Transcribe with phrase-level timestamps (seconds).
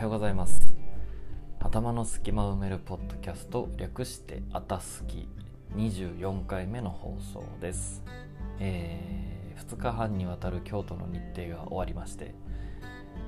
[0.00, 0.62] はようございます。
[1.58, 5.28] 頭の隙間を埋めるポッドキャスト略してあたすき
[5.76, 8.02] 24回目の放送です、
[8.60, 12.34] えー2日半にわたる京都の日程が終わりまして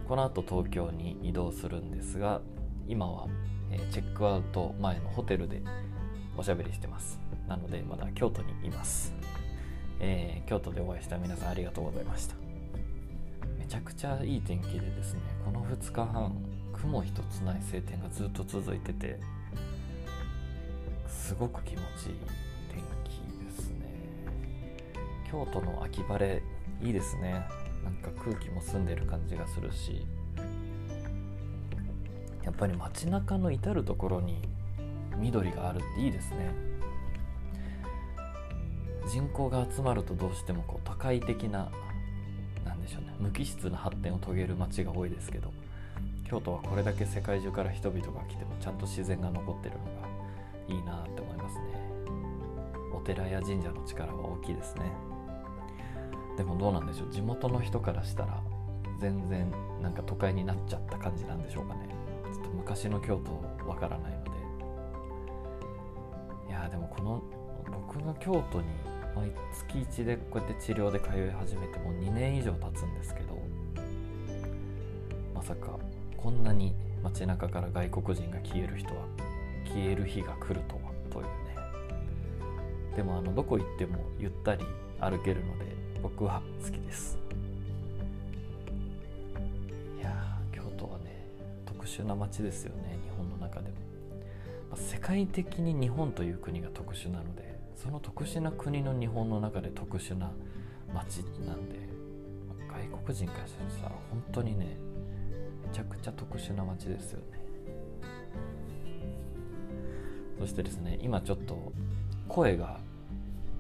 [0.09, 2.41] この後東京に移動するんですが
[2.89, 3.29] 今は、
[3.70, 5.61] えチェックアウト前のホテルで
[6.39, 7.20] おしゃべりしてます。
[7.48, 9.12] なのでまだ京都にいます、
[10.00, 12.34] えー京都でお会いした皆さんありがとうございました。
[13.59, 16.34] めちゃくちゃいい天気でですねこの2日半
[16.82, 19.18] 雲一つない晴天がずっと続いてて
[21.06, 22.14] すごく気持ちいい
[22.68, 23.86] 天気ですね。
[25.30, 26.42] 京都の秋晴れ
[26.82, 27.46] いいですね。
[27.84, 30.06] なんか空気も澄んでる感じがするし
[32.45, 34.42] やっぱり街中の至る所に
[35.16, 36.50] 緑があるっていいですね。
[39.08, 41.70] 人口が集まるとどうしてもこう都会的な
[42.64, 45.52] なんでしょうね無機質な発展を遂げる街が多いですけど
[46.33, 50.08] 京都はこれだけ世界中から人々が来てもちゃんと自然が残ってるのが
[50.66, 51.62] いいなって思いますね。
[52.91, 54.91] お寺や神社の力は大きいですね。
[56.39, 57.11] でもどうなんでしょう。
[57.11, 58.42] 地元の人からしたら
[58.98, 59.52] 全然
[59.83, 61.86] なんか都会になっちゃった感じなんでしょうかね。
[62.33, 64.30] ちょっと昔の京都わからないので。
[66.48, 67.22] いやでもこの
[67.70, 68.69] 僕が京都に
[69.14, 73.39] 毎月1でこうやって治療で通い始めてもう2年以上経つんですけど
[75.34, 75.78] まさか
[76.23, 79.03] こんなに街中から外国人が消える人は
[79.65, 81.33] 消える日が来るとはというね。
[82.97, 84.64] でもあのどこ行ってもゆったり
[85.01, 85.64] 歩けるので
[86.01, 87.19] 僕は好きです。
[89.98, 91.27] いや京都はね
[91.67, 93.75] 特殊な街ですよね日本の中でも、
[94.70, 100.31] まあ世界的に日本という国が特殊なのでその特殊な国の日本の中で特殊な
[100.95, 101.79] 街なんで、
[102.48, 104.77] まあ外国人からしたら本当にね
[105.73, 107.25] ちゃくちゃ特殊な街ですよね。
[110.39, 111.73] そしてですね今ちょっと
[112.29, 112.80] 声が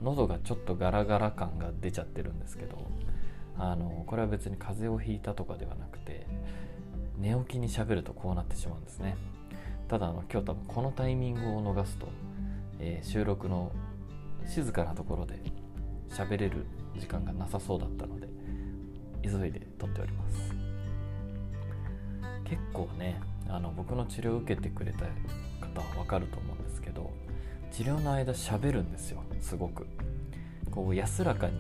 [0.02, 2.90] 喉がちょっとガラガラ感が出ちゃってるんですけど
[3.56, 6.26] あのこれは別に風邪をひいたとかではなくて
[7.18, 9.16] 寝起きに喋るとこうなってしまうんですね。
[9.88, 12.08] ただあの今日多分このタイミングを逃すと、
[12.80, 13.70] えー収録の
[14.46, 15.38] 静かなところで
[16.10, 16.66] 喋れる
[16.98, 18.28] 時間がなさそうだったので
[19.22, 20.61] 急いで撮っております。
[22.52, 23.18] 結構ね
[23.48, 25.06] あの僕の治療を受けてくれた
[25.66, 27.10] 方は分かると思うんですけど
[27.70, 29.86] 治療の間喋るんですよすごく。
[30.70, 31.54] こう安らかに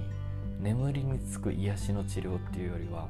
[0.60, 3.08] 眠りにつく癒しの治療っていうよりは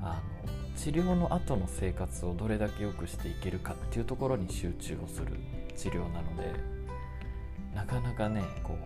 [0.00, 5.26] あの治療の後の生活をどれだけ良くしていけるかっていうところに集中をする
[5.76, 6.52] 治療なので
[7.74, 8.78] なかなかねこ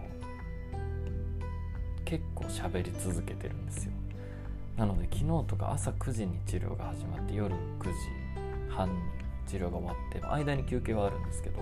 [0.72, 3.92] う結構喋り続けてるんですよ。
[4.76, 7.92] なので昨日とか朝9時に治療が始まって夜9時
[8.70, 9.00] 半に
[9.46, 11.60] 治療が終わって間に休憩はあるんですけど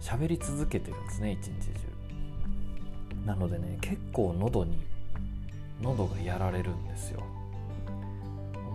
[0.00, 1.94] 喋り続けてるんですね一日中。
[3.24, 4.78] なのでね結構喉に
[5.80, 7.22] 喉がやられるんですよ。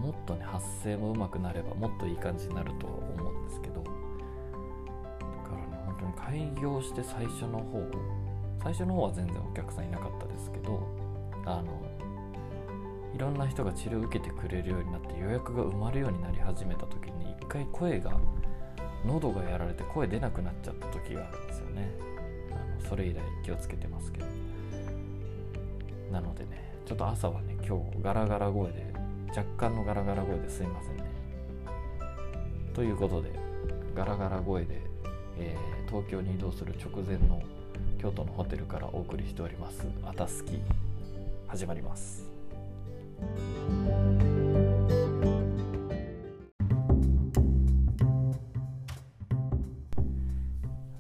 [0.02, 3.84] もっとね発声も上手くなればもっといい感じになるとは思うんですけど。
[3.84, 3.91] だか
[5.52, 6.14] らね本当に
[6.53, 7.84] 開業して最初の方
[8.64, 10.88] 最初の方は全然お客さんいなかったですけど
[11.46, 11.81] あの
[13.14, 18.20] いろんな人が治療を受けてくれるようになって予約が埋まるようになり始めた時に一回声が
[19.06, 21.90] 喉がやられて声出なくなっちゃった時があるんですよね。
[22.52, 24.25] あのそれ以来気をつけてますけど。
[26.12, 28.94] なのでねちょっと朝はね今日ガラガラ声で
[29.30, 31.03] 若干のガラガラ声ですいませんね。
[32.74, 33.31] ということで
[33.96, 34.81] ガラガラ声で、
[35.38, 37.41] えー東京に移動する直前の
[38.00, 40.62] 京都のホテルからお送りしております「あたすき」
[41.47, 42.28] 始まります。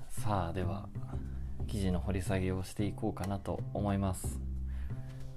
[0.09, 0.87] さあでは
[1.67, 4.39] 記事の掘り下げをしていこうかなと思います。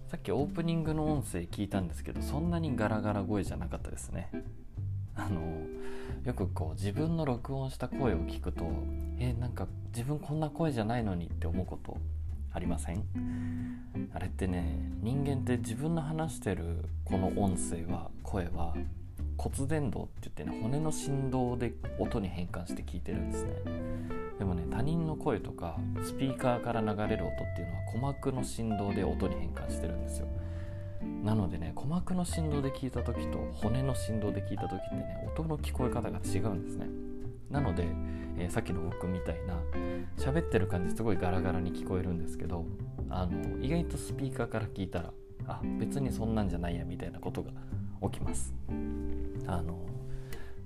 [0.08, 4.30] さっきオープニングの音声聞いたんですけどそんなにガラガラ声じゃなかったですね。
[5.14, 5.40] あの
[6.24, 8.66] よくこう自分の録音した声を聞くと
[9.18, 11.96] えなんか自分こんな声じゃないのにって思うこと
[12.52, 13.04] ありません？
[14.14, 18.74] あれってね人間って自分の話してるこの音声は声は
[19.36, 23.50] 骨伝導って言ってね骨の振動で音に変換して聞いてるんですね。
[24.38, 30.26] でもね他人の声とかスピーカーから流れる音っていうのは鼓膜の振動で音に変換してるんですよ。
[31.24, 36.86] なのでね鼓膜の振動で聞いた時と骨の振動で聞いた時ってね音の聞こえ方が違うんですね。
[37.50, 37.84] なので、
[38.38, 39.54] えーさっきの僕みたいな
[40.22, 42.64] 喋ってる感じすごいガラガラに聞こえるんですけど
[43.10, 45.12] あの意外とスピーカーから聞いたら
[45.48, 47.50] あ別にそんなんじゃないやみたいなことが
[48.08, 48.54] 起きます。
[49.48, 49.84] あの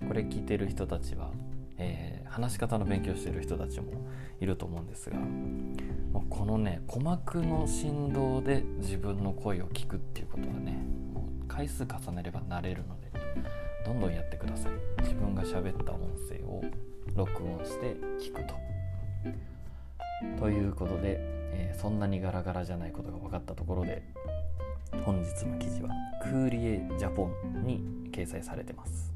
[0.06, 1.30] これ聞いてる人たちは、
[1.78, 3.92] えー、話し方の勉強してる人たちも
[4.40, 10.72] いると思うんですがもうこのね鼓膜の振動で自分の声を聞くっていうことはね
[11.14, 13.10] もう回数重ねれば慣れるので
[13.86, 14.72] どんどんやってください。
[15.02, 16.62] 自分が喋った音声を
[17.14, 18.75] 録音して聞くと。
[20.38, 21.16] ということで、
[21.52, 24.02] えー、そんなにガラガラじゃないことが分かったところで
[25.04, 25.90] 本日の記事は
[26.22, 29.12] クーリエジャポンに掲載されてます。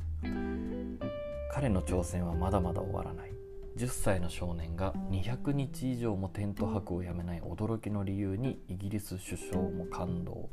[1.52, 3.30] 彼の挑戦はまだまだ終わらない。
[3.76, 10.48] 10歳の少年が200日以上もテント泊をやめない驚きの理由にイギリス首相も感動。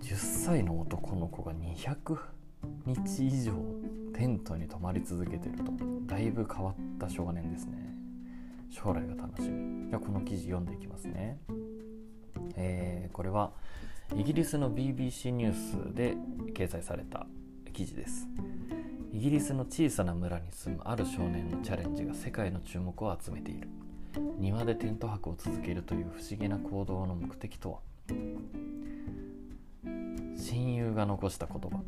[0.00, 2.16] 10歳の男の子が200
[2.86, 3.52] 日以上
[4.14, 5.72] テントに泊まり続けてると
[6.06, 7.97] だいぶ変わった少年ですね。
[8.70, 9.88] 将来が楽しみ。
[9.88, 11.38] じゃあこの記事読んでいきますね。
[12.56, 13.52] えー、これは
[14.16, 16.16] イギリスの BBC ニュースで
[16.54, 17.26] 掲載された
[17.72, 18.26] 記事です。
[19.12, 23.68] イギリスの小さな村に住むある少年のチャレンジが世界の注目を集めている。
[24.38, 27.80] 庭でテント泊を続けるという不思議な行動の目的とは？
[30.36, 31.82] 親友が残した言葉。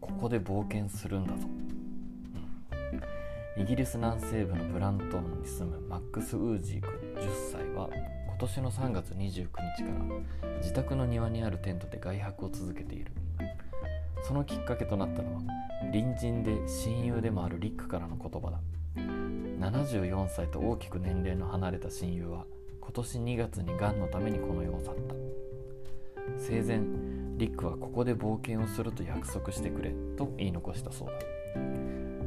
[0.00, 1.48] ここで冒険するんだぞ、
[3.58, 7.90] イギリス南西部のブラントンに住むマックス・ウージー君10歳は
[8.28, 9.50] 今年の3月29日か
[10.46, 13.10] ら自宅の庭にあるテントで外泊を続けている。
[14.22, 15.42] そのきっかけとなったのは
[15.92, 18.60] 隣人で親友でもあるリックからの言葉だ。
[18.96, 22.44] 74歳と大きく年齢の離れた親友は
[22.80, 25.14] 今年2月にがんのためにこの世を去った。
[26.38, 26.80] 生前
[27.38, 31.14] リックはここで冒険をすると約束してくれと言い残したそうだ。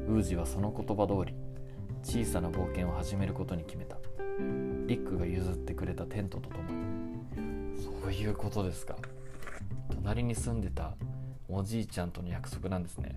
[0.08, 1.36] ウージはその言葉通り
[2.04, 3.98] 小さな冒険を始めることに決めた。
[4.88, 7.82] リックが譲ってくれたテントとともに。
[7.82, 8.96] そういうことですか。
[9.96, 10.96] 隣に住んでた
[11.48, 13.16] おじいちゃんとの約束なんですね。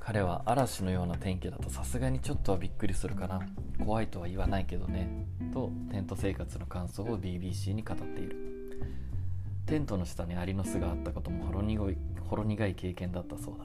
[0.00, 3.40] 彼は嵐のような天気だとさすがにちょっとはびっくりするかな。
[3.78, 5.26] 怖いとは言わないけどね。
[5.52, 8.36] とテント生活の感想を BBC に語っている。
[9.66, 11.98] テントの下にアリの巣があったこともほろ苦い。
[12.28, 13.64] ほろ苦い経験だったそうだ。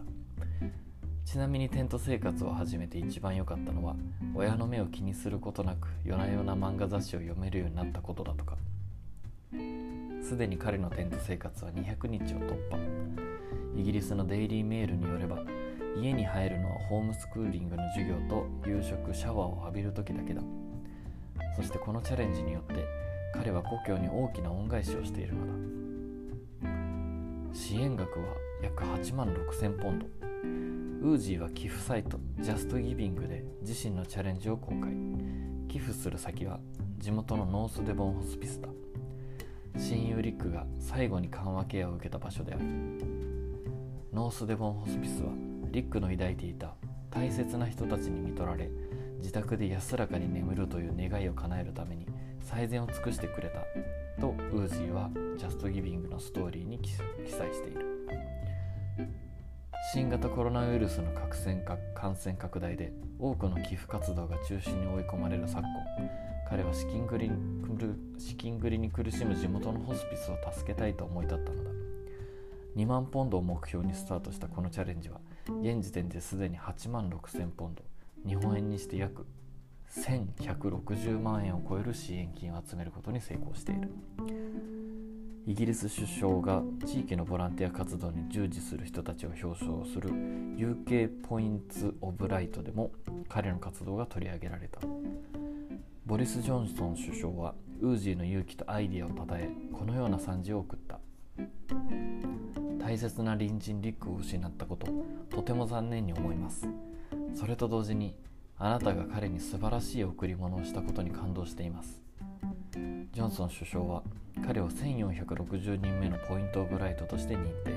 [1.26, 3.96] ちなみにテント生活を始めて一番良かったのは
[4.36, 8.58] 親の目を気にすることなく夜な夜な漫画雑誌を読めるようになったことだとか。
[10.22, 12.78] すでに彼のテント生活は200日を突破。
[13.76, 15.40] イギリスのデイリーメールによれば
[15.98, 20.42] 家に入るのはホームスクーリングの授業と夕食シャワーを浴びる時だけだ。
[21.56, 22.86] そしてこのチャレンジによって
[23.34, 25.54] 彼は故郷に大きな恩返しをしているのだ。
[27.54, 28.26] 支援額は
[28.62, 30.06] 約8万6000ポンド。
[31.08, 34.92] ウージーは寄付サイトジャストギビングで自身のチャレンジを公開。
[35.68, 36.60] 寄付する先は
[36.98, 38.68] 地元のノースデボンホスピスだ
[39.78, 42.64] 親友リックが最後に緩和ケアを受けた場所である。
[44.14, 45.30] ノースデボンホスピスは
[45.72, 46.76] リックの抱いていた
[47.10, 48.70] 大切な人たちに見取られ
[49.20, 52.06] 自宅で安らかに眠るという願いを叶えるために
[52.42, 53.62] 最善を尽くしてくれた
[54.22, 56.92] とウージーはジャストギビングのストーリーに記
[57.32, 57.92] 載している。
[59.90, 61.12] 新型コロナウイルスの
[61.96, 66.12] 感染拡大で多くの寄付活動が中心に追い込まれる昨今
[66.48, 67.32] 彼は資金繰り
[68.20, 71.72] 資金繰りに苦しむ地元のホスピスを助けたいと思い立ったのだ。
[72.76, 75.20] 2万ポンドを目標にスタートしたこのチャレンジは
[75.62, 77.84] 現時点ですでに8万6000ポンド。
[78.28, 79.26] 日本円にして約
[79.90, 83.90] 1160万円を超える支援金を集めることに成功している。
[85.48, 90.12] イギリス首相が地域のボランティア活動に従事する人たちを表彰する
[90.56, 92.92] UK ポインツ・オブ・ライトでも
[93.28, 94.80] 彼の活動が取り上げられた。
[96.06, 101.00] ボリス・ジョンソン首相はウージーの勇気とアイディアをたたえこのような賛辞を送った。
[102.80, 104.88] 大切な隣人リックを失ったこと
[105.30, 106.68] とても残念に思います。
[107.34, 108.16] それと同時に
[108.58, 112.00] あなたが彼に素晴らしい贈り物をしたことに感動しています。
[113.12, 114.04] ジョンソン首相は
[114.46, 117.72] 彼を1460人目のポイント・オブ・ライトとして認定。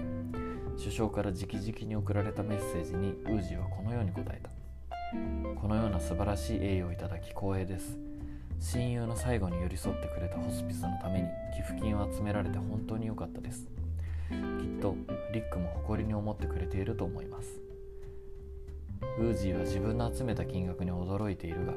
[0.77, 4.51] 首相から直々に送られたメッセージにウージーはこのように答えた。
[5.61, 7.99] このような素晴らしい栄誉をいただき光栄です。
[8.59, 13.69] 親友の最後に寄り添ってくれたホスピスのために寄付金を集められて本当に良かったです。
[14.31, 14.97] きっと
[15.33, 17.61] リックも誇りに思ってくれていると思います。
[19.19, 21.73] ウージーは自分の集めた金額に驚いているが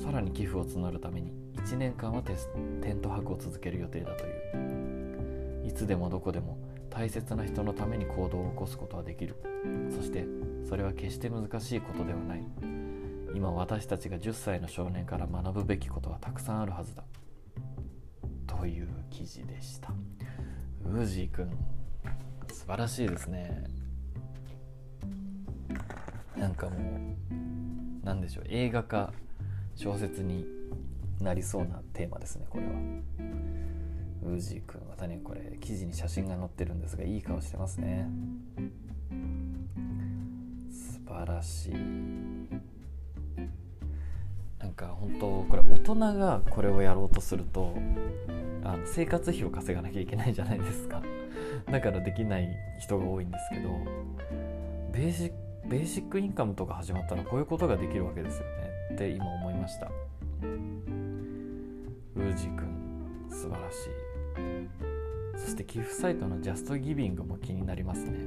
[0.00, 1.32] さらに寄付を募るために
[1.64, 5.66] 1年間はテント泊を続ける予定だという。
[5.66, 6.58] いつでもどこでも
[6.90, 9.36] 大切な人のために行動を起こすことはできる。
[9.94, 10.24] そして
[10.68, 12.44] それは決して難しいことではない。
[13.34, 17.04] 今私たちが10歳の少年から学ぶべきことはたくさんあるはずだ。
[18.46, 19.92] という記事でした。
[20.84, 21.50] ウージーくん
[22.50, 23.64] 素晴らしいですね。
[26.36, 26.76] なんかも
[28.02, 28.44] うなんでしょう。
[28.48, 29.12] 映画化
[29.74, 30.46] 小説に
[31.20, 32.72] なりそうなテーマですねこれは。
[34.22, 38.08] ウージーくんまたねこれ記事に写真が載ってるんですがいい顔してますね。
[40.70, 41.74] 素晴らしい。
[44.58, 47.74] なんか本当これ大人がこれをやろうとすると
[48.64, 51.02] あの生活費を稼がなきゃいけないじゃないですか。
[51.70, 52.48] だからできない
[52.80, 53.70] 人が多いんですけど
[54.92, 55.34] ベーシック
[55.68, 58.94] ベーシックインカムとか始まったらこういうことができるわけですよね。
[58.94, 59.90] って今思いました。
[62.18, 65.38] ウージーくん素晴らしい。
[65.38, 68.18] そして寄付サイトのジャストギビングも気になりますね。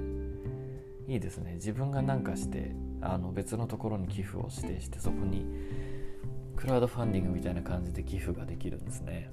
[1.09, 1.55] いいですね。
[1.55, 5.45] 自分が何かしてあの別のところに寄付を指定してそこに
[6.55, 9.29] クラウドファンディングみたいな感じで寄付ができるんですね。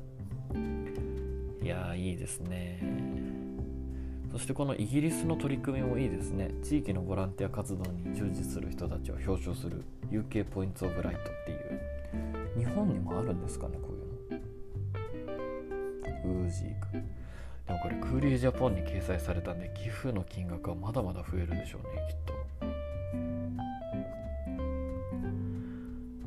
[1.62, 2.82] いやーいいですね。
[4.32, 6.50] そしてこのイギリスの取り組みもいいですね。
[6.64, 11.98] 地域のボランティア活動に従事する人たちを表彰する UK ポイントオブライトっていう
[12.58, 13.78] 日本にもあるんですかね
[16.28, 16.92] こういうのウージーク
[17.66, 22.34] でもこれクーリージャポンに掲載されたんで寄付の金額はまだまだ増えるでしょうねきっと。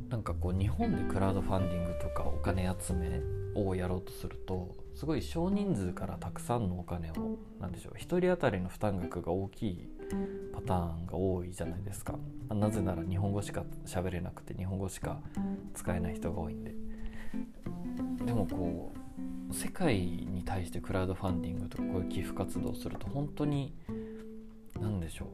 [0.09, 3.21] なんかこう日本でクラウドファンディングとかお金集め
[3.55, 9.89] をやろうとするとすごい少人数からたくさんのお金を何でしょう1人当たりの負担額が大きい
[10.53, 12.15] パターンが多いじゃないですか。
[12.49, 15.21] なぜなら日本語しか喋れなくて日本語しか
[15.73, 16.75] 使えない人が多いんで。
[18.25, 19.00] でもこう
[19.53, 23.73] 世界に対してクラウドファンディングとかこういう寄付活動をすると本当に
[24.79, 25.27] 何でしょう。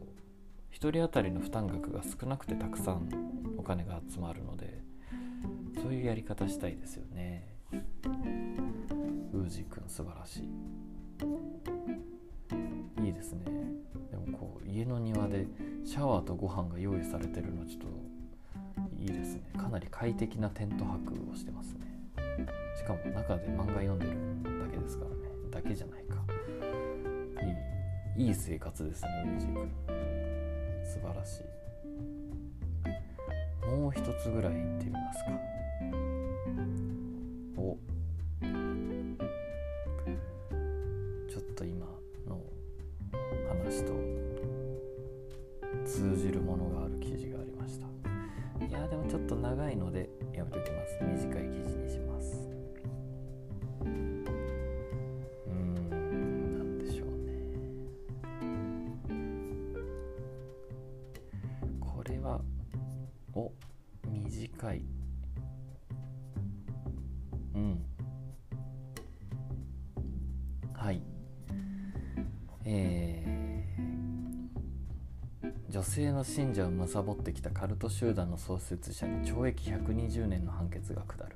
[0.74, 3.10] 1人当たりの負担額が少なくてたくさん
[3.58, 4.82] お金が集まるので
[5.82, 7.48] そういうやり方したいですよね。
[9.34, 10.50] ウージーくん素晴らしい。
[13.06, 13.46] いいですね。
[14.12, 15.48] でもこう家の庭で
[15.86, 17.88] シャワーとご飯が用意されてるのちょっと
[19.00, 19.50] いいですね。
[19.58, 21.87] かなり快適なテント泊をしてますね。
[22.76, 24.12] しかも中で漫画読んでる
[24.60, 25.16] だけですからね。
[25.52, 26.16] だけじゃないか。
[28.18, 29.72] いいいい生活ですねウージーくん
[30.84, 31.44] 素晴らしい。
[33.70, 35.57] もう一つぐらい行ってみますか。
[75.70, 81.36] 女性の信者を貪ってきたカルト集団の創設者に懲役120年の判決が下る。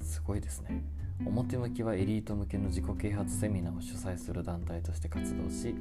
[0.00, 0.84] すごいですね。
[1.26, 5.74] 表向きはエリート向けの自己啓発セミナーを主催する団体として活動し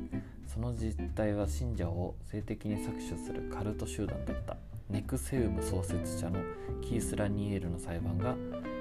[0.45, 4.57] その実態は信者を性的に搾取するカルト集団だった。
[4.89, 6.39] ネクセウム創設者の
[6.81, 8.35] キース・ラニエールの裁判が、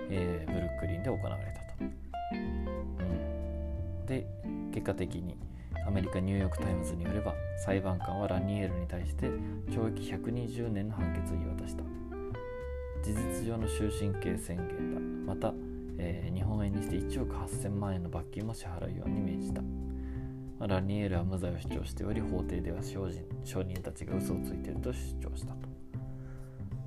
[0.08, 1.84] えー、ブルックリンで行われたと。
[2.32, 4.26] うん、で
[4.72, 5.36] 結果的に
[5.90, 9.26] アメリカニューヨーク・タイムズによれば裁判官はラニエルに対して
[9.70, 11.82] 懲役120年の判決を言い渡した。
[13.02, 15.34] 事実上の終身刑宣言だ。
[15.34, 15.52] また、
[15.98, 19.62] えー、日本円にして1億8000万円の罰金も支払うように命じた。
[20.64, 25.68] ラニエルは無罪を主張しており法廷では証人証人たちが嘘をついていると主張したと。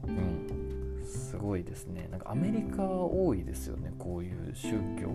[0.08, 1.04] うん。
[1.06, 2.08] すごいですね。
[2.10, 3.92] なんかアメリカは多いですよね。
[4.00, 5.10] こういう宗教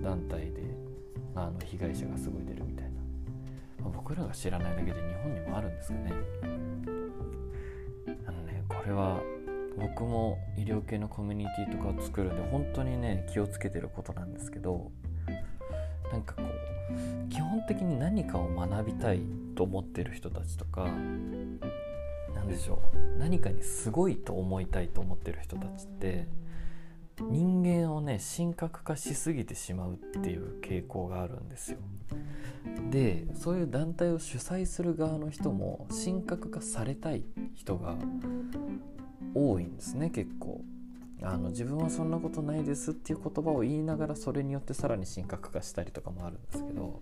[0.00, 0.62] 団体で
[1.34, 2.85] あの被害者がすごい出るみたいな、
[3.90, 6.12] 僕らが知らないだけで日本にもあるんですかね。
[8.26, 9.20] あのねこれは
[9.78, 14.90] 僕も医療系のコミュニティとかを作るんで本当にね気をつけてることなんですけど
[16.10, 19.20] なんかこう基本的に何かを学びたい
[19.54, 20.88] と思ってる人たちとか
[22.34, 26.28] 何でしょう何かにすごいと思いたいと思ってる人たちって
[27.20, 31.78] 人間をね神格化しすぎてしまうっていう傾向があるんですよ。
[32.90, 37.96] でそういう団体を主催する側の人も神格化されたい人が
[39.34, 40.62] 多いんですね結構。
[41.22, 47.00] あの自分はそんなことないですっていう言葉を言いながらそれによってさらに神格化したりとかもあるんですけど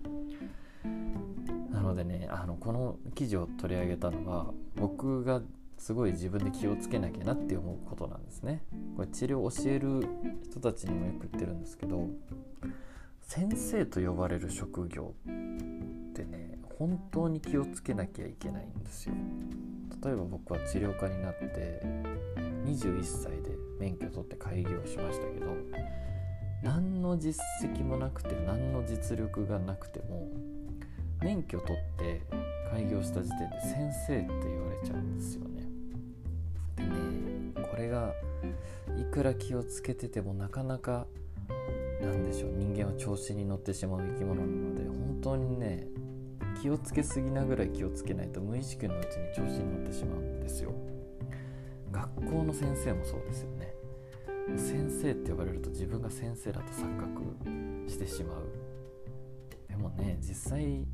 [1.69, 5.41] なのでねあのこの記事を取り上げたのは僕が
[5.77, 8.63] すごい自分で気をつけなきゃなって思うことなんですね。
[8.95, 10.07] これ治療を教える
[10.43, 12.07] 人たちにもよく言ってるんですけど
[13.21, 19.15] 先生と呼ばれる職業ってね本当に気をつけなきゃいけないんですよ。
[20.03, 21.81] 例えば僕は治療家になって
[22.65, 25.55] 21歳で免許取って開業しましたけど
[26.63, 30.27] 何の実績もなくて何の実力がなくても
[31.21, 32.21] 免許取って
[32.71, 35.54] 開業した時点で先生って言われちゃうんですよね。
[36.75, 36.89] でね
[37.69, 38.13] これが
[38.97, 41.07] いくら気をつけててもなかなか
[42.01, 45.87] なんでしょう人間は調子に乗ってしまう生き物なので本当にね
[46.61, 50.73] 気をつけすぎなぐらい気をつけないと無意識のうちに調子に乗ってしまうんですよ。
[51.91, 53.73] 学校の先生もそうですよね。
[54.57, 58.43] 先生って呼ばれると自分が先生だと錯覚してしまう。
[59.67, 60.85] でもね実際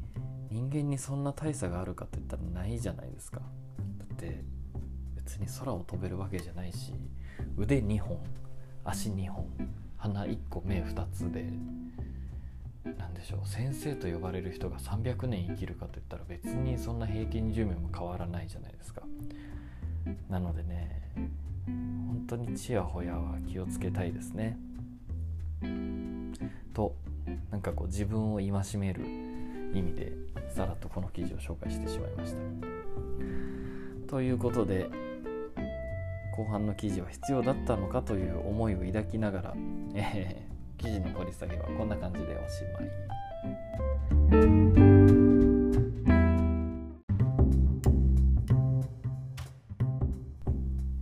[0.50, 3.42] 人間にそんな大差があるかって言ったらないじゃないですか。
[3.98, 4.44] だって
[5.25, 6.94] 別に空を飛べるわけじゃないし
[7.58, 8.18] 腕2本
[8.84, 9.46] 足2本
[9.98, 11.46] 鼻1個目2つで
[12.84, 19.04] 何でしょう先生と呼ばれる人が300年生きるかといったら別にそんな平均寿命も変わらないじゃないですか。
[20.30, 21.01] なのでね
[21.66, 24.58] 本当にちやほやは気をつけたいですね。
[26.74, 26.96] と
[27.51, 29.06] なんかこう自分を戒める
[29.74, 30.13] 意味で
[30.50, 32.40] さらっとこの記事を紹介してしまいました。
[34.08, 34.90] ということで
[36.42, 39.54] 後半の記事は必要だったのかという思いを抱きながら、
[39.94, 42.90] えー、記事の掘り下げはこんな感じでおしまい。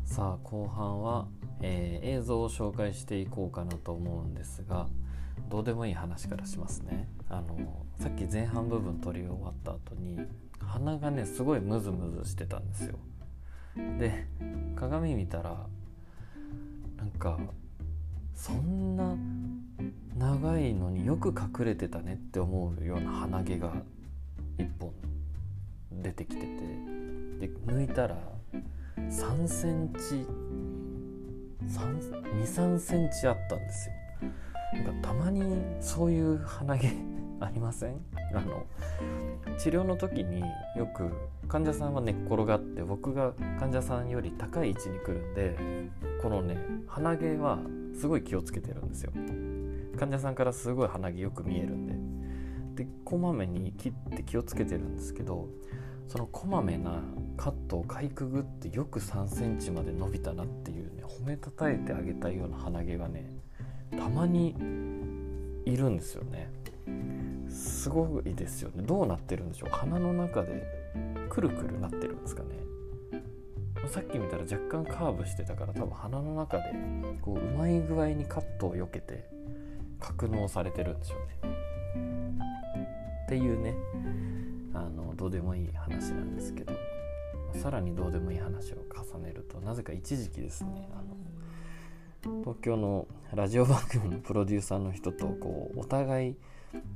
[0.03, 1.29] さあ後半は、
[1.62, 4.88] えー、映像を紹介していこうかなと思うんですが
[5.48, 10.19] どうでもいい話からしますねあのさっき前半部分撮り終わった後に
[10.60, 13.00] 鼻がねすごいムズムズしてたんですよ
[13.75, 14.25] で
[14.75, 15.55] 鏡見たら
[16.97, 17.38] なんか
[18.35, 19.15] そんな
[20.17, 23.73] 長いのによく隠れてたねって思うような鼻毛が
[24.58, 24.91] 1本
[26.01, 26.47] 出てきてて
[27.39, 28.17] で抜いたら
[28.97, 30.25] 3センチ
[31.65, 33.95] 23センチあったんですよ。
[34.73, 35.41] なんかたまに
[35.82, 36.89] そういう鼻毛
[37.39, 37.99] ありません？
[38.36, 38.65] あの
[39.58, 40.41] 治療の時に
[40.75, 41.12] よく
[41.49, 45.57] 患者さんは寝っ転がって僕が患者さんより高い位置に来るんで
[46.21, 46.57] このね
[46.88, 47.57] 鼻毛は
[47.99, 49.12] すごい気をつけてるんですよ。
[49.97, 51.88] 患者さんからすごい鼻毛よく見えるん
[52.75, 52.83] で。
[52.85, 55.49] でこまめに切って気をつけてるんですけど
[56.07, 57.01] そのこまめな
[57.35, 63.29] カットをかいくぐってよく3センチまで伸びたなっていうね褒めたたえてあげたいような鼻毛がね
[63.97, 64.55] たまに
[65.65, 66.51] いるんですよね。
[67.49, 68.83] すごいですよね。
[68.83, 69.69] どうなってるんでしょう。
[69.71, 70.78] 鼻の中で
[71.29, 72.49] くるくるなってるんですかね。
[73.87, 76.63] さっき見たら若干カーブしてたから多分鼻の中で
[77.21, 79.25] こううまい具合にカットを避けて
[79.99, 82.39] 格納されてるんでしょうね。
[83.25, 83.75] っていうね。
[84.73, 86.73] あのどうでもいい話なんですけど。
[87.55, 90.89] さらにどうでもいい話を重ねるとなぜか一時期ですね。
[90.93, 91.01] あ
[92.27, 96.35] の東京のラジオ番組のプロデューサーの人とこうお互い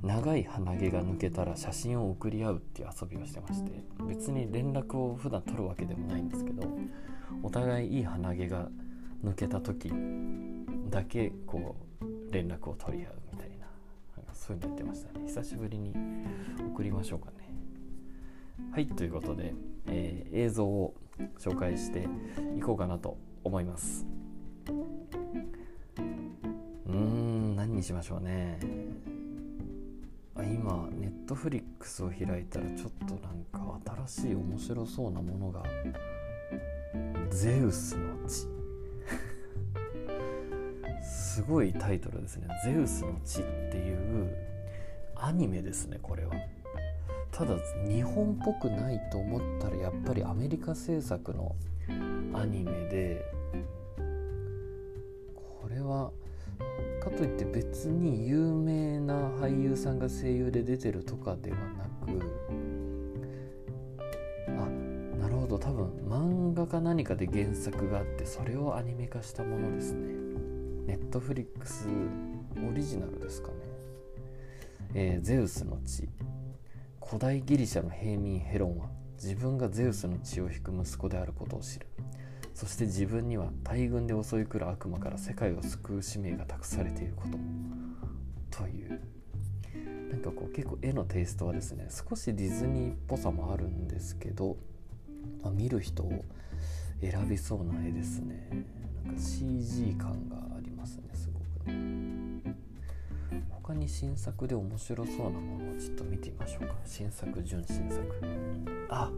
[0.01, 3.71] 長い鼻毛が抜けたら写真を送り合うっていう遊びをしてまして
[4.07, 6.67] 別に連絡を普段取るわけでもないんですけど
[7.41, 8.67] お互いいい鼻毛が
[9.23, 9.91] 抜けた時
[10.89, 13.65] だけこう連絡を取り合うみたいな
[14.33, 15.25] そういうのやってましたね。
[15.27, 15.93] 久しぶりに
[16.73, 17.49] 送りましょうかね。
[18.71, 19.53] はいということで、
[19.87, 20.93] えー、映像を
[21.39, 22.07] 紹介して
[22.57, 24.05] いこうかなと思います。
[26.87, 28.59] うーん何にしましょうね。
[30.35, 35.63] あ今ネットフリックスを開いたらちょっとなんか新しい面白そうなものが
[37.29, 38.47] ゼウスの血
[41.03, 42.47] すごいタイトルですね。
[42.63, 44.35] ゼウスの血っていう
[45.15, 46.33] アニメですねこれは。
[47.31, 47.55] ただ
[47.87, 51.55] 日本っぽくないと思ったらやっぱりアメリカ制作の
[52.33, 53.25] アニメで
[55.35, 56.11] これは
[57.01, 62.21] かといって別に有名な俳優さんが声優で出てるとかではなく
[64.47, 65.59] あなるほど。
[65.59, 70.13] 多分漫画か何かで原作があってそれをアニメ化したものですね。
[70.85, 71.87] ネットフリックス
[72.57, 73.53] オリジナルですかね、
[74.93, 76.09] えー、ゼウスの血。
[77.05, 81.87] 古代ギリシャの平民ヘロンは自分がゼウスの血を引く息子であることを知る。
[82.53, 87.27] そして自分には大軍で襲い来る悪魔から世界を救う使命が託されているこ
[88.51, 89.01] とという。
[90.11, 94.57] なんかこう結構絵のテイストはですね少しディズニーっぽさもあるんですけど、
[95.41, 96.23] まあ、見る人を
[97.01, 98.47] 選びそうな絵ですね。
[99.03, 102.55] なんか CG 感がありますねすごくね。
[103.49, 106.75] 他他に新作で面白そうなものをちょっと見てみましょうか。
[106.85, 108.03] 新作純新作。
[108.89, 109.09] あ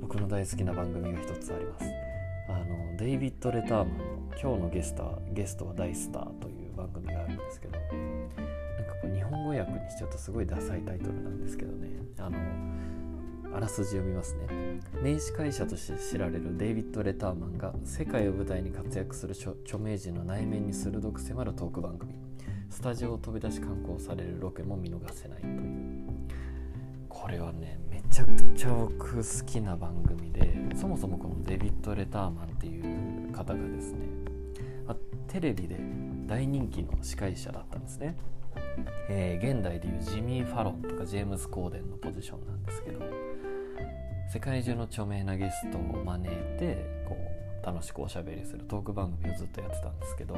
[0.00, 2.11] 僕の大好きな番組が一つあります。
[2.54, 4.04] あのデイビッド・レターマンの
[4.40, 7.92] 「今日のゲストはゲストは大スター」という番組があるんですけどなんか
[9.00, 11.88] こう日本語訳にしちゃうとすごいダサいタイトルなんですけどね。
[12.18, 12.38] あの
[13.54, 14.80] あらすじを見ますね。
[15.02, 22.14] 名司会者として知られるデイビッド・レターマンが世界を舞台に活躍する著名人の内面に鋭く迫るトーク番組。
[22.70, 26.06] スタジオを飛び出し観光されるロケも見逃せないという。
[27.10, 27.78] これはね
[28.12, 34.00] ちゃくちゃ僕好きな番組でそもそもこのデビッド・レターマンっていう方がですね
[35.28, 35.78] テレビで
[36.26, 38.14] 大人気の司会者だったんですね、
[39.08, 43.00] えー、現代でいうジミー・ファロンとかジェームズ・コーデンのポジションなんですけど
[44.30, 47.01] 世界中の著名なゲストを招いて
[47.64, 50.36] 楽しくおしゃべりするトーク番組をずっとやってたんですけど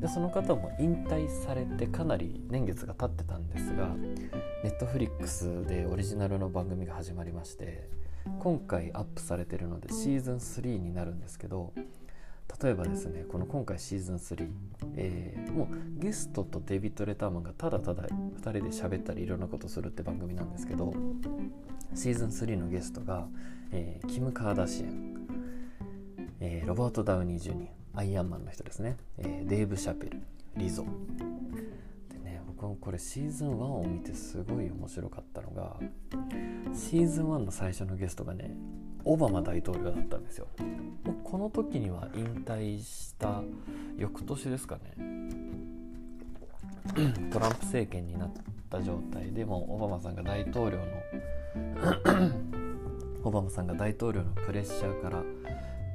[0.00, 3.88] でその方も引退されてかなり年月が経ってたんですが
[4.62, 7.88] ネットフリックスでオリジナルの番組が始まりまして
[8.40, 11.72] 今回アップされてるのでシーズン3になるんですけど
[12.62, 14.48] 例えばですねこの今回シーズン3、
[14.96, 20.94] えー、もうゲストとデビッド・レターマンがただただ2人で喋ったりいろんなことするって番組なんですけど
[21.94, 23.26] シーズン3のゲストが、
[23.72, 25.25] えー、キム・カーダシアン、
[26.40, 30.20] えー、ロバート・ダウニー・ジュニアアイアンマンの人ですね、えデーブ・シャペル
[30.54, 30.84] リゾ。
[32.12, 35.76] でね僕もこれシーズン1を見てすごい面白かったのが
[36.74, 38.54] シーズン1の最初のゲストがね
[39.04, 40.48] オバマ大統領だったんですよ。
[41.24, 43.42] この時には引退した
[43.96, 44.92] 翌年ですかね。
[47.32, 48.30] トランプ政権になっ
[48.68, 50.84] た状態でもオバマさんが大統領の
[53.24, 55.22] オバマさんが大統領のプレッシャーから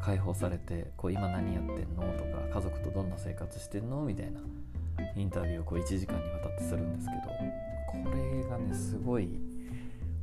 [0.01, 2.01] 解放されてこう今何やってんの？
[2.17, 4.01] とか家族とどんな生活してんの？
[4.03, 4.39] みたいな
[5.15, 7.21] インタビューをこう1時間にわたってするんですけど
[7.87, 9.39] これがねすごい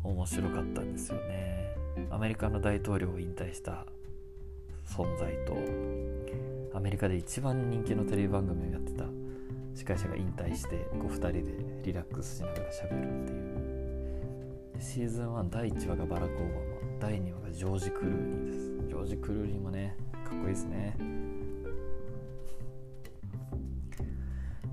[0.03, 1.75] 面白かったんですよね。
[2.11, 3.85] アメリカの大統領を引退した
[4.87, 5.57] 存在と
[6.77, 9.05] アメリカで一番人気のテレビ番組をやってた
[9.75, 11.43] 司会者が引退してこう2人で
[11.85, 13.49] リラックスしながら喋るっていう。
[14.81, 16.45] シーズン1第1話がバラク・オバ
[17.01, 18.89] 第2話がジョージ・クルーニーです。
[18.89, 20.97] ジョージ・クルーニーもねかっこいいですね。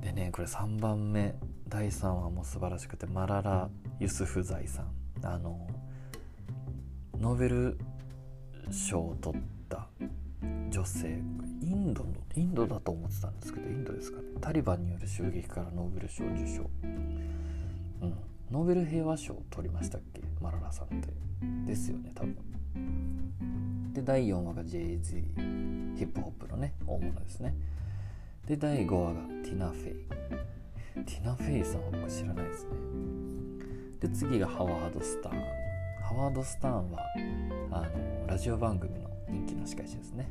[0.01, 1.35] でねこれ3番目。
[1.67, 4.87] 第3話も素晴らしくてマララ・ユスフザイさん。
[5.23, 5.67] あの
[7.19, 7.77] ノーベル
[8.71, 9.87] 賞を取った
[10.69, 11.21] 女性。
[11.61, 14.25] インドのインドだと思ってたんですけどインドですかね。
[14.41, 18.13] タリバンによる襲撃からノーベル賞受賞、うん、
[18.51, 20.21] ノーベル平和賞を取りましたっけ？
[20.45, 21.07] マララさんって
[21.65, 22.37] ですよね多分。
[23.93, 27.55] で第4話が JZ ヒップホップのね大物ですね。
[28.47, 29.95] で第5話がティナ・フェイ。
[31.03, 32.69] ティナ・フェイさんは僕知らないですね。
[33.99, 35.35] で次がハワード・スター。
[35.35, 35.39] ン
[36.03, 36.99] ハワード・スターンは
[37.71, 40.29] あのラジオ番組の人気の司会者ですね。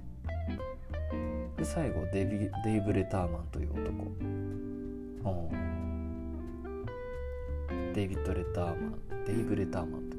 [1.57, 4.05] で最後デビデイブ・レターマンという男。
[7.95, 9.14] デイビッド・レターマン。
[9.27, 10.15] デイブ・レターマンと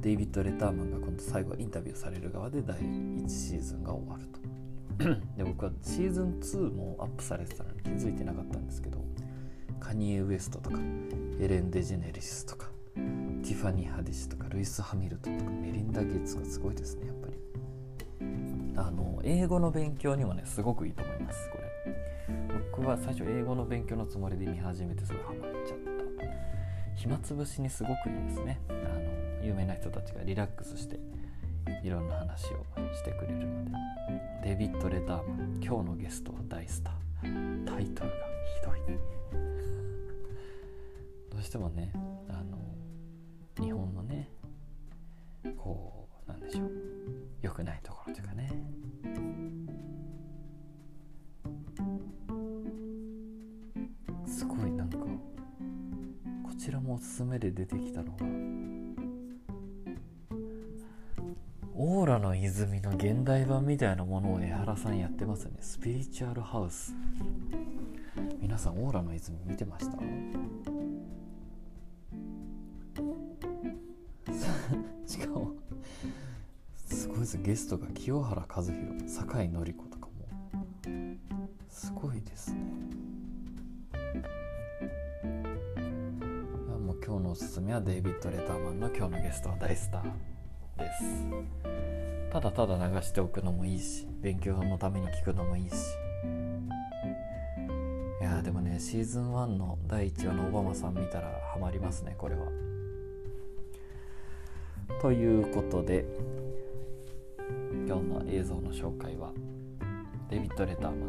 [0.00, 4.36] デイビッド・レターマンが今度最後インタビューされる側で第1シーズンが終わると。
[5.36, 9.04] で僕はシーズン2もアップされてたのに気づいてなかったんですけど
[9.78, 10.78] カニエ・ウエストとか
[11.38, 17.36] エレン・デジェネリスとかティファニー・ハディシとかルイス・ハミルトンとかメリンダ・ゲイツがすごいですねやっぱり。
[18.78, 21.66] あの英語の勉強にもねすごくいいと思いますこれ。
[22.72, 25.85] 僕は最初英語の勉強のつもりで見始めてすごいハマっちゃった
[26.96, 28.58] 暇つぶしにすごくいいですね。
[28.68, 30.98] あの有名な人たちがリラックスして
[31.84, 33.70] いろんな話をしてくれるので。
[34.42, 37.64] デビッド・レターマン今日のゲストは大スター。
[37.64, 38.16] タイトルが
[38.60, 38.98] ひどい。
[41.30, 41.92] どうしてもね
[57.56, 58.26] 出てきたのが
[61.74, 65.58] オーラの泉の現代版みたいなものを江原さんやってますよね。
[65.60, 66.94] スピリチュアルハウス。
[68.40, 69.96] 皆さんオーラの泉見てました？
[77.26, 78.72] ずゲストが清原和博
[79.06, 79.84] 酒井紀子
[87.72, 90.02] はデイビッド・レターマンの今日のゲストは大スター
[90.78, 91.26] です
[92.30, 95.74] ただただ流しておくのもいいし勉強のために聞くのもいいし
[98.20, 102.46] いややでもねシーズン1の第1話のオバマさん見たらハマりますねこれは。
[105.00, 106.04] ということで
[107.86, 109.32] 今日の映像の紹介は
[110.30, 111.06] デビッド・レターマンの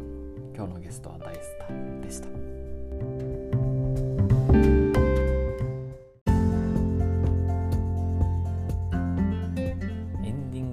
[0.54, 2.47] 「今日のゲストは大スター」でした。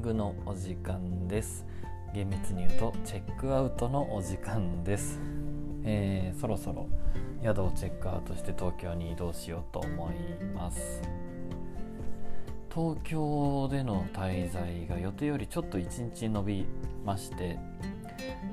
[0.06, 1.66] グのお時間です。
[2.14, 5.20] 厳密に言うとチェックアウトのお時間です。
[5.84, 6.88] えー、そろそろ
[7.42, 10.16] 宿をチェックアウトして東京に移動しようと思い
[10.56, 11.02] ます
[12.74, 16.66] 東京での滞在が予定よりちょっと1日延び
[17.06, 17.60] まして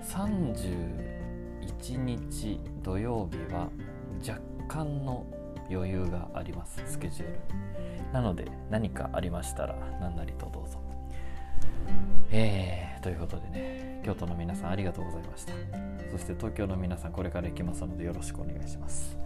[0.04, 3.70] 31日土曜日は
[4.26, 5.26] 若干の
[5.70, 7.40] 余裕がありますスケジュール
[8.12, 10.91] なので何かありましたら何なりとどうぞ
[12.30, 15.52] えー、ということでね京都の皆さんありがとうございました。
[16.10, 19.16] そして東京の皆さんこれから行きますのでよろしくお願いします。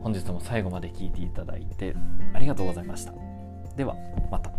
[0.00, 1.94] 本日も最後まで聴いていただいて
[2.34, 3.12] ありがとうございました。
[3.76, 3.96] では
[4.30, 4.50] また。